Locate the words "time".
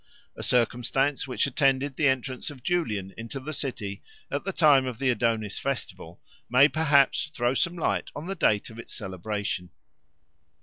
4.51-4.87